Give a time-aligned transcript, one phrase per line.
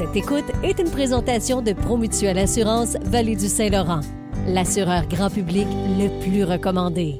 [0.00, 4.00] Cette écoute est une présentation de Promutuelle Assurance Vallée du Saint-Laurent,
[4.46, 5.66] l'assureur grand public
[5.98, 7.16] le plus recommandé.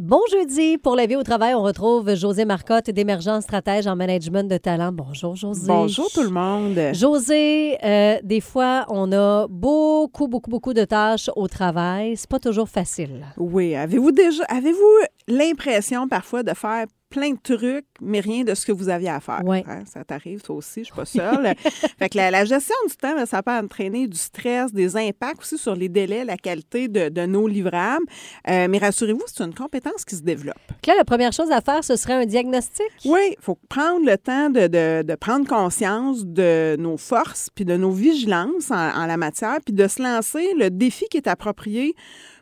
[0.00, 0.76] Bon jeudi.
[0.78, 4.90] Pour la vie au travail, on retrouve José Marcotte, d'émergence stratège en management de talent.
[4.90, 5.68] Bonjour, José.
[5.68, 6.80] Bonjour tout le monde.
[6.92, 12.16] José, euh, des fois, on a beaucoup, beaucoup, beaucoup de tâches au travail.
[12.16, 13.24] C'est pas toujours facile.
[13.36, 13.76] Oui.
[13.76, 18.72] Avez-vous déjà, avez-vous l'impression parfois de faire plein de trucs, mais rien de ce que
[18.72, 19.42] vous aviez à faire.
[19.44, 19.62] Ouais.
[19.68, 21.54] Hein, ça t'arrive, toi aussi, je suis pas seule.
[21.98, 25.40] fait que la, la gestion du temps, ben, ça peut entraîner du stress, des impacts
[25.42, 28.06] aussi sur les délais, la qualité de, de nos livrables.
[28.48, 30.56] Euh, mais rassurez-vous, c'est une compétence qui se développe.
[30.68, 32.86] Donc Là, la première chose à faire, ce serait un diagnostic?
[33.04, 37.64] Oui, il faut prendre le temps de, de- de prendre conscience de nos forces puis
[37.64, 41.28] de nos vigilances en, en la matière, puis de se lancer le défi qui est
[41.28, 41.94] approprié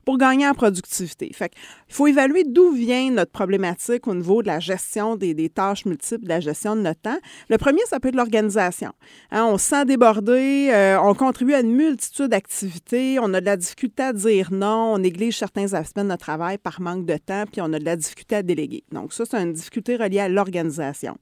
[0.04, 1.30] pour gagner en productivité.
[1.34, 1.52] Fait
[1.88, 6.24] il faut évaluer d'où vient notre problématique au niveau de la gestion des, tâches multiples,
[6.24, 7.18] de la gestion de notre temps.
[7.48, 8.92] Le premier, ça peut être l'organisation.
[9.32, 13.46] Hein, on se sent débordé, euh, on contribue à une multitude d'activités, on a de
[13.46, 17.16] la difficulté à dire non, on néglige certains aspects de notre travail par manque de
[17.16, 18.84] temps, puis on a de la difficulté à déléguer.
[18.92, 21.16] Donc ça, c'est une difficulté reliée à l'organisation.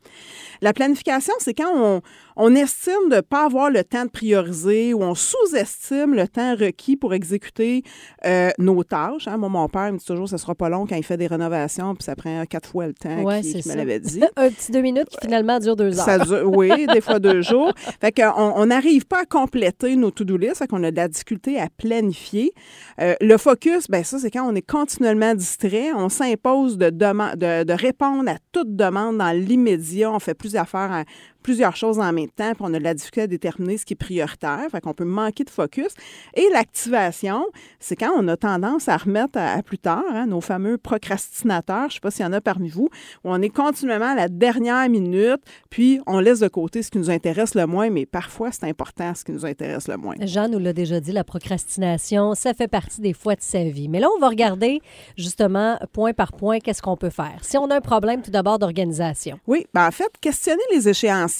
[0.60, 2.02] La planification, c'est quand
[2.36, 6.56] on, estime de ne pas avoir le temps de prioriser ou on sous-estime le temps
[6.56, 7.82] requis pour exécuter
[8.24, 9.26] euh, nos tâches.
[9.28, 9.36] Hein.
[9.36, 11.94] Moi, mon père me dit toujours, ça sera pas long quand il fait des rénovations,
[11.94, 13.76] puis ça prend quatre fois le temps Ouais, qu'il c'est qu'il me ça.
[13.76, 14.20] l'avait dit.
[14.36, 16.04] un petit deux minutes qui finalement dure deux heures.
[16.04, 17.72] Ça dure- oui, des fois deux jours.
[18.00, 21.08] Fait qu'on on n'arrive pas à compléter nos to-do list, fait qu'on a de la
[21.08, 22.52] difficulté à planifier.
[23.00, 25.92] Euh, le focus, ben ça, c'est quand on est continuellement distrait.
[25.94, 30.10] On s'impose de, de, de répondre à toute demande dans l'immédiat.
[30.10, 31.04] On fait plusieurs affaires, à-
[31.48, 33.94] plusieurs choses en même temps, puis on a de la difficulté à déterminer ce qui
[33.94, 34.66] est prioritaire.
[34.70, 35.94] Fait qu'on peut manquer de focus.
[36.34, 37.46] Et l'activation,
[37.80, 41.84] c'est quand on a tendance à remettre à, à plus tard, hein, nos fameux procrastinateurs,
[41.84, 42.90] je ne sais pas s'il y en a parmi vous,
[43.24, 46.98] où on est continuellement à la dernière minute, puis on laisse de côté ce qui
[46.98, 50.16] nous intéresse le moins, mais parfois c'est important ce qui nous intéresse le moins.
[50.20, 53.88] Jean nous l'a déjà dit, la procrastination, ça fait partie des fois de sa vie.
[53.88, 54.82] Mais là, on va regarder
[55.16, 57.38] justement point par point qu'est-ce qu'on peut faire.
[57.40, 61.37] Si on a un problème tout d'abord d'organisation, Oui, ben en fait, questionnez les échéanciers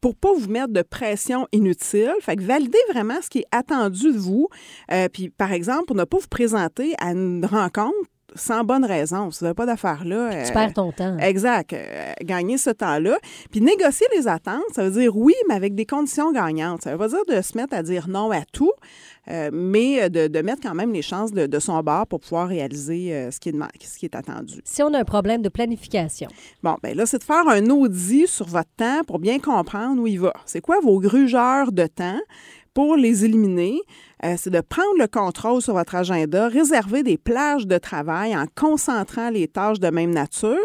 [0.00, 2.12] pour pas vous mettre de pression inutile.
[2.20, 4.48] Fait que validez vraiment ce qui est attendu de vous.
[4.92, 7.96] Euh, puis, par exemple, pour ne pas vous présenter à une rencontre
[8.34, 9.30] sans bonne raison.
[9.30, 10.30] Si vous n'avez pas d'affaires là.
[10.30, 11.18] tu euh, perds ton temps.
[11.18, 11.72] Exact.
[11.72, 13.18] Euh, gagner ce temps-là.
[13.50, 16.82] Puis négocier les attentes, ça veut dire oui, mais avec des conditions gagnantes.
[16.82, 18.72] Ça veut pas dire de se mettre à dire non à tout,
[19.28, 22.48] euh, mais de, de mettre quand même les chances de, de son bord pour pouvoir
[22.48, 24.60] réaliser ce, qui est, ce qui est attendu.
[24.64, 26.28] Si on a un problème de planification,
[26.62, 30.06] Bon, ben là, c'est de faire un audit sur votre temps pour bien comprendre où
[30.06, 30.32] il va.
[30.46, 32.20] C'est quoi vos grugeurs de temps
[32.72, 33.80] pour les éliminer?
[34.24, 38.44] Euh, c'est de prendre le contrôle sur votre agenda, réserver des plages de travail en
[38.54, 40.56] concentrant les tâches de même nature,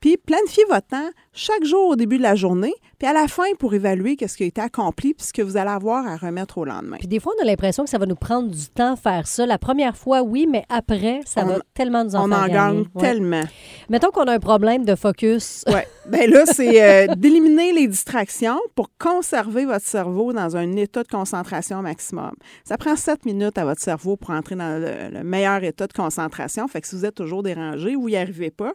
[0.00, 3.44] puis planifier votre temps chaque jour au début de la journée, puis à la fin
[3.58, 6.58] pour évaluer qu'est-ce qui a été accompli puis ce que vous allez avoir à remettre
[6.58, 6.96] au lendemain.
[6.98, 9.44] puis des fois, on a l'impression que ça va nous prendre du temps faire ça.
[9.46, 12.48] La première fois, oui, mais après, ça On- va tellement nous en On faire en
[12.48, 13.02] gagne Ouais.
[13.02, 13.42] tellement.
[13.90, 15.64] Mettons qu'on a un problème de focus.
[15.68, 15.80] Oui.
[16.10, 21.08] Bien là, c'est euh, d'éliminer les distractions pour conserver votre cerveau dans un état de
[21.08, 22.32] concentration maximum.
[22.64, 25.92] Ça prend sept minutes à votre cerveau pour entrer dans le, le meilleur état de
[25.92, 26.66] concentration.
[26.66, 28.72] Fait que si vous êtes toujours dérangé, vous n'y arrivez pas,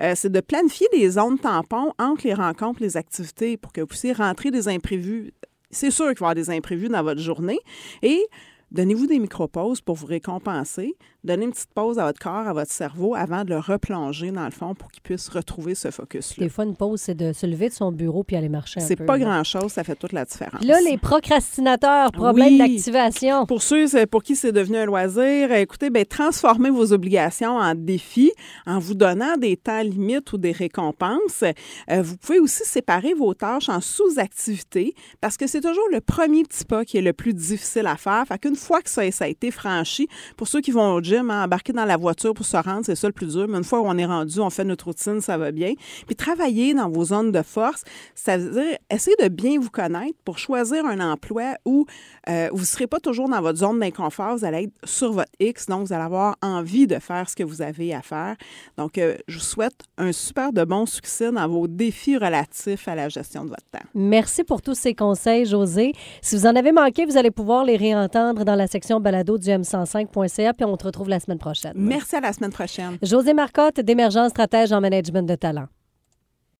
[0.00, 3.88] euh, c'est de planifier des zones tampons entre les rencontres, les activités pour que vous
[3.88, 5.32] puissiez rentrer des imprévus.
[5.72, 7.58] C'est sûr qu'il va y avoir des imprévus dans votre journée.
[8.02, 8.24] Et
[8.72, 10.96] Donnez-vous des micro-pauses pour vous récompenser.
[11.24, 14.44] Donnez une petite pause à votre corps, à votre cerveau, avant de le replonger dans
[14.44, 16.44] le fond pour qu'il puisse retrouver ce focus-là.
[16.46, 18.84] Des fois, une pause, c'est de se lever de son bureau puis aller marcher un
[18.84, 19.04] C'est peu.
[19.06, 19.24] pas là.
[19.26, 20.64] grand-chose, ça fait toute la différence.
[20.64, 22.58] Là, les procrastinateurs, problème Oui.
[22.58, 23.46] d'activation.
[23.46, 27.76] Pour ceux c'est- pour qui c'est devenu un loisir, écoutez, ben, transformez vos obligations en
[27.76, 28.32] défis
[28.66, 31.44] en vous donnant des temps limites ou des récompenses.
[31.88, 36.42] Euh, vous pouvez aussi séparer vos tâches en sous-activités parce que c'est toujours le premier
[36.42, 38.24] petit pas qui est le plus difficile à faire.
[38.26, 41.30] Fait qu'une fois que ça, ça a été franchi, pour ceux qui vont au gym,
[41.30, 43.46] hein, embarquer dans la voiture pour se rendre, c'est ça le plus dur.
[43.48, 45.74] Mais une fois où on est rendu, on fait notre routine, ça va bien.
[46.06, 47.82] Puis travailler dans vos zones de force,
[48.14, 51.86] ça veut dire essayer de bien vous connaître pour choisir un emploi où
[52.28, 55.32] euh, vous ne serez pas toujours dans votre zone d'inconfort, vous allez être sur votre
[55.40, 58.36] X, donc vous allez avoir envie de faire ce que vous avez à faire.
[58.76, 62.94] Donc, euh, je vous souhaite un super de bon succès dans vos défis relatifs à
[62.94, 63.86] la gestion de votre temps.
[63.94, 65.92] Merci pour tous ces conseils, José.
[66.20, 69.48] Si vous en avez manqué, vous allez pouvoir les réentendre dans la section balado du
[69.48, 71.72] m105.ca, puis on te retrouve la semaine prochaine.
[71.74, 72.98] Merci à la semaine prochaine.
[73.02, 75.66] José Marcotte, d'émergence stratège en management de talent.